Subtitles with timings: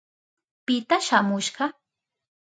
[0.65, 1.65] ¿Pita shamushka?